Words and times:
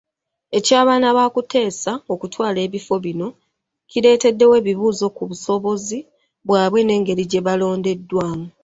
Eky'abaana 0.57 1.07
ba 1.17 1.25
Kuteesa 1.33 1.91
okutwala 2.13 2.59
ebifo 2.67 2.95
bino 3.05 3.27
kireetawo 3.89 4.53
ebibuuzo 4.61 5.05
ku 5.15 5.23
busobozi 5.29 5.99
bwabwe 6.47 6.79
n'engeri 6.83 7.23
gye 7.31 7.41
balondebwamu. 7.47 8.47